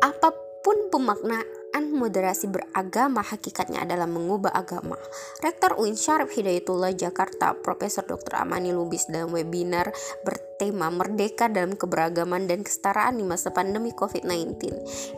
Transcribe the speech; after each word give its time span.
Apa 0.00 0.32
pun 0.64 0.88
pemaknaan 0.88 1.92
moderasi 1.92 2.48
beragama 2.48 3.20
hakikatnya 3.20 3.84
adalah 3.84 4.08
mengubah 4.08 4.56
agama. 4.56 4.96
Rektor 5.44 5.76
UIN 5.76 5.98
Syarif 5.98 6.32
Hidayatullah 6.32 6.96
Jakarta, 6.96 7.52
Profesor 7.52 8.08
Dr. 8.08 8.40
Amani 8.40 8.72
Lubis 8.72 9.04
dalam 9.10 9.36
webinar 9.36 9.92
bertanya 10.24 10.53
Merdeka 10.62 11.50
dalam 11.50 11.74
Keberagaman 11.74 12.46
dan 12.46 12.62
Kesetaraan 12.62 13.18
di 13.18 13.24
masa 13.26 13.50
pandemi 13.50 13.90
COVID-19 13.90 14.54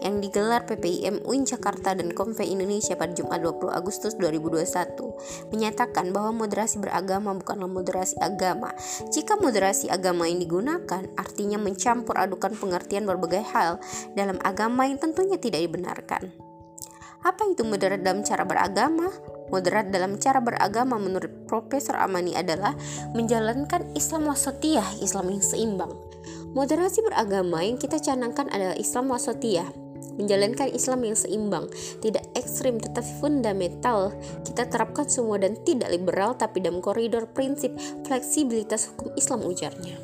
yang 0.00 0.18
digelar 0.24 0.64
PPIM 0.64 1.22
UIN 1.28 1.44
Jakarta 1.44 1.92
dan 1.92 2.10
Konve 2.16 2.42
Indonesia 2.42 2.96
pada 2.96 3.12
Jumat 3.12 3.44
20 3.44 3.68
Agustus 3.70 4.16
2021 4.16 5.52
menyatakan 5.52 6.10
bahwa 6.10 6.46
moderasi 6.46 6.80
beragama 6.80 7.36
bukanlah 7.36 7.68
moderasi 7.68 8.16
agama. 8.24 8.72
Jika 9.12 9.36
moderasi 9.36 9.92
agama 9.92 10.24
yang 10.24 10.40
digunakan 10.40 11.04
artinya 11.20 11.60
mencampur 11.60 12.16
adukan 12.16 12.56
pengertian 12.56 13.04
berbagai 13.04 13.44
hal 13.52 13.78
dalam 14.16 14.40
agama 14.40 14.88
yang 14.88 14.96
tentunya 14.96 15.36
tidak 15.36 15.60
dibenarkan. 15.60 16.32
Apa 17.26 17.42
itu 17.50 17.66
moderat 17.66 18.00
dalam 18.06 18.22
cara 18.22 18.46
beragama? 18.46 19.35
Moderat 19.48 19.94
dalam 19.94 20.18
cara 20.18 20.42
beragama 20.42 20.98
menurut 20.98 21.46
Profesor 21.46 21.94
Amani 21.94 22.34
adalah 22.34 22.74
menjalankan 23.14 23.94
Islam 23.94 24.26
wasatiyah, 24.26 24.98
Islam 24.98 25.30
yang 25.30 25.42
seimbang. 25.42 25.92
Moderasi 26.56 27.04
beragama 27.04 27.62
yang 27.62 27.76
kita 27.76 28.00
canangkan 28.00 28.48
adalah 28.48 28.74
Islam 28.74 29.12
wasatiyah, 29.12 29.68
menjalankan 30.16 30.72
Islam 30.72 31.04
yang 31.04 31.16
seimbang, 31.16 31.68
tidak 32.00 32.24
ekstrim 32.32 32.80
tetapi 32.80 33.06
fundamental. 33.20 34.10
Kita 34.42 34.66
terapkan 34.66 35.06
semua 35.06 35.36
dan 35.36 35.54
tidak 35.62 35.92
liberal 35.92 36.34
tapi 36.34 36.64
dalam 36.64 36.80
koridor 36.80 37.28
prinsip 37.30 37.76
fleksibilitas 38.08 38.90
hukum 38.90 39.12
Islam 39.14 39.44
ujarnya. 39.44 39.96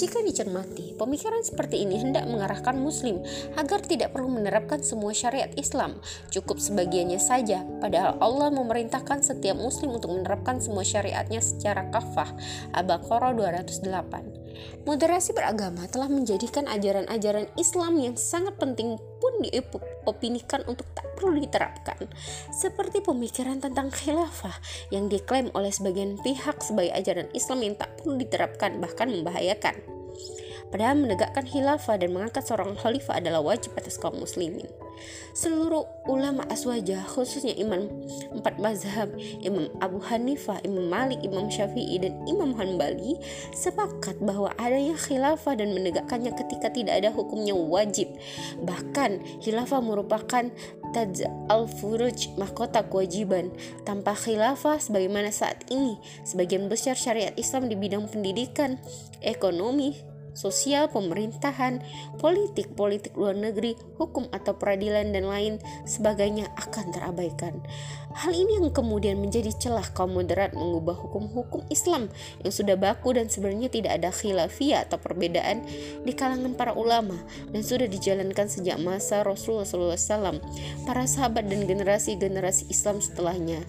Jika 0.00 0.24
dicermati, 0.24 0.96
pemikiran 0.96 1.44
seperti 1.44 1.84
ini 1.84 2.00
hendak 2.00 2.24
mengarahkan 2.24 2.72
Muslim 2.72 3.20
agar 3.52 3.84
tidak 3.84 4.16
perlu 4.16 4.32
menerapkan 4.32 4.80
semua 4.80 5.12
syariat 5.12 5.52
Islam, 5.60 6.00
cukup 6.32 6.56
sebagiannya 6.56 7.20
saja. 7.20 7.68
Padahal 7.84 8.16
Allah 8.16 8.48
memerintahkan 8.48 9.20
setiap 9.20 9.60
Muslim 9.60 10.00
untuk 10.00 10.16
menerapkan 10.16 10.56
semua 10.56 10.88
syariatnya 10.88 11.44
secara 11.44 11.92
kafah. 11.92 12.32
Al-Baqarah 12.72 13.36
208. 13.36 14.88
Moderasi 14.88 15.36
beragama 15.36 15.84
telah 15.92 16.08
menjadikan 16.08 16.64
ajaran-ajaran 16.64 17.52
Islam 17.60 18.00
yang 18.00 18.16
sangat 18.16 18.56
penting 18.56 18.96
pun 19.20 19.44
diopinikan 19.44 20.64
untuk 20.64 20.88
tak 20.96 21.04
perlu 21.14 21.36
diterapkan, 21.36 22.08
seperti 22.50 23.04
pemikiran 23.04 23.60
tentang 23.60 23.92
khilafah 23.92 24.56
yang 24.88 25.12
diklaim 25.12 25.52
oleh 25.52 25.68
sebagian 25.68 26.16
pihak 26.24 26.64
sebagai 26.64 26.96
ajaran 26.96 27.28
Islam 27.36 27.60
yang 27.60 27.74
tak 27.76 27.92
perlu 28.00 28.16
diterapkan 28.16 28.80
bahkan 28.80 29.12
membahayakan. 29.12 29.76
Padahal 30.72 30.96
menegakkan 31.02 31.44
khilafah 31.44 32.00
dan 32.00 32.16
mengangkat 32.16 32.46
seorang 32.46 32.78
khalifah 32.78 33.20
adalah 33.20 33.44
wajib 33.44 33.76
atas 33.76 34.00
kaum 34.00 34.16
muslimin. 34.16 34.70
Seluruh 35.30 35.86
ulama 36.10 36.42
aswajah, 36.50 37.06
khususnya 37.06 37.54
imam 37.54 37.86
empat 38.34 38.58
mazhab, 38.58 39.08
Imam 39.40 39.70
Abu 39.78 40.02
Hanifah, 40.02 40.58
Imam 40.66 40.90
Malik, 40.90 41.22
Imam 41.22 41.46
Syafi'i, 41.46 42.02
dan 42.02 42.18
Imam 42.26 42.52
Hanbali 42.58 43.16
sepakat 43.54 44.18
bahwa 44.20 44.50
adanya 44.58 44.98
khilafah 44.98 45.54
dan 45.54 45.70
menegakkannya 45.72 46.34
ketika 46.34 46.68
tidak 46.74 46.98
ada 46.98 47.14
hukumnya 47.14 47.54
wajib. 47.54 48.10
Bahkan 48.66 49.42
khilafah 49.46 49.80
merupakan 49.80 50.50
taj 50.90 51.22
al-furuj 51.46 52.34
mahkota 52.34 52.82
kewajiban 52.82 53.54
tanpa 53.86 54.18
khilafah 54.18 54.82
sebagaimana 54.82 55.30
saat 55.30 55.62
ini 55.70 55.96
sebagian 56.26 56.66
besar 56.66 56.98
syariat 56.98 57.32
Islam 57.38 57.70
di 57.70 57.78
bidang 57.78 58.10
pendidikan, 58.10 58.82
ekonomi, 59.22 60.09
sosial, 60.32 60.90
pemerintahan, 60.90 61.82
politik, 62.18 62.72
politik 62.74 63.14
luar 63.16 63.36
negeri, 63.36 63.74
hukum 63.98 64.28
atau 64.30 64.56
peradilan 64.56 65.12
dan 65.12 65.26
lain 65.26 65.54
sebagainya 65.86 66.50
akan 66.56 66.86
terabaikan. 66.94 67.60
Hal 68.10 68.34
ini 68.34 68.58
yang 68.58 68.74
kemudian 68.74 69.22
menjadi 69.22 69.54
celah 69.54 69.86
kaum 69.94 70.18
moderat 70.18 70.50
mengubah 70.50 70.98
hukum-hukum 70.98 71.62
Islam 71.70 72.10
yang 72.42 72.50
sudah 72.50 72.74
baku 72.74 73.14
dan 73.14 73.30
sebenarnya 73.30 73.70
tidak 73.70 74.02
ada 74.02 74.10
khilafiyah 74.10 74.90
atau 74.90 74.98
perbedaan 74.98 75.62
di 76.02 76.10
kalangan 76.10 76.58
para 76.58 76.74
ulama 76.74 77.14
dan 77.54 77.62
sudah 77.62 77.86
dijalankan 77.86 78.50
sejak 78.50 78.82
masa 78.82 79.22
Rasulullah 79.22 79.94
SAW, 79.94 80.42
para 80.82 81.06
sahabat 81.06 81.46
dan 81.46 81.70
generasi-generasi 81.70 82.66
Islam 82.66 82.98
setelahnya 82.98 83.62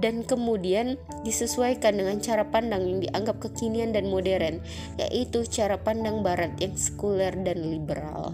dan 0.00 0.24
kemudian 0.24 0.96
disesuaikan 1.26 1.98
dengan 1.98 2.16
cara 2.22 2.48
pandang 2.48 2.84
yang 2.88 2.98
dianggap 3.04 3.42
kekinian 3.42 3.92
dan 3.92 4.08
modern, 4.08 4.62
yaitu 4.96 5.44
cara 5.48 5.76
pandang 5.76 6.24
barat 6.24 6.52
yang 6.60 6.72
sekuler 6.76 7.32
dan 7.44 7.58
liberal. 7.68 8.32